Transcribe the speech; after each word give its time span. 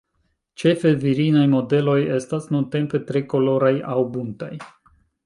Ĉefe 0.61 0.93
virinaj 1.03 1.43
modeloj 1.51 1.97
estas 2.15 2.49
nuntempe 2.55 3.03
tre 3.11 3.21
koloraj 3.35 3.73
aŭ 3.97 3.99
buntaj. 4.17 4.53